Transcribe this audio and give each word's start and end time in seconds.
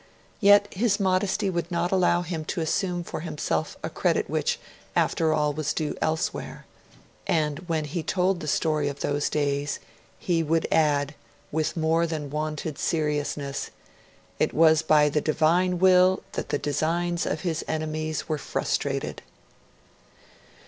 Yet 0.39 0.73
his 0.73 0.99
modesty 0.99 1.47
would 1.51 1.69
not 1.69 1.91
allow 1.91 2.23
him 2.23 2.43
to 2.45 2.61
assume 2.61 3.03
for 3.03 3.19
himself 3.19 3.77
a 3.83 3.89
credit 3.91 4.27
which, 4.27 4.59
after 4.95 5.31
all, 5.31 5.53
was 5.53 5.73
due 5.75 5.95
elsewhere; 6.01 6.65
and 7.27 7.59
when 7.69 7.85
he 7.85 8.01
told 8.01 8.39
the 8.39 8.47
story 8.47 8.87
of 8.89 9.01
those 9.01 9.29
days, 9.29 9.77
he 10.17 10.41
would 10.41 10.67
add, 10.71 11.13
with 11.51 11.77
more 11.77 12.07
than 12.07 12.31
wonted 12.31 12.79
seriousness, 12.79 13.69
'It 14.39 14.55
was 14.55 14.81
by 14.81 15.07
the 15.07 15.21
Divine 15.21 15.77
Will 15.77 16.23
that 16.31 16.49
the 16.49 16.57
designs 16.57 17.27
of 17.27 17.41
His 17.41 17.63
enemies 17.67 18.27
were 18.27 18.39
frustrated'. 18.39 19.21